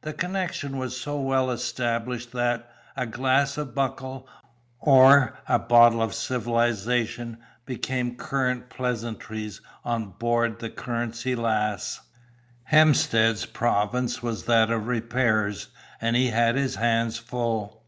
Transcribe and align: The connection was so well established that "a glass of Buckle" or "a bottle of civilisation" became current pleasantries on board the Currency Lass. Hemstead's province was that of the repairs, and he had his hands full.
The 0.00 0.14
connection 0.14 0.78
was 0.78 0.98
so 0.98 1.20
well 1.20 1.50
established 1.50 2.32
that 2.32 2.72
"a 2.96 3.04
glass 3.04 3.58
of 3.58 3.74
Buckle" 3.74 4.26
or 4.80 5.38
"a 5.46 5.58
bottle 5.58 6.02
of 6.02 6.14
civilisation" 6.14 7.36
became 7.66 8.16
current 8.16 8.70
pleasantries 8.70 9.60
on 9.84 10.12
board 10.18 10.60
the 10.60 10.70
Currency 10.70 11.34
Lass. 11.34 12.00
Hemstead's 12.72 13.44
province 13.44 14.22
was 14.22 14.44
that 14.46 14.70
of 14.70 14.80
the 14.84 14.90
repairs, 14.90 15.68
and 16.00 16.16
he 16.16 16.28
had 16.28 16.54
his 16.56 16.76
hands 16.76 17.18
full. 17.18 17.82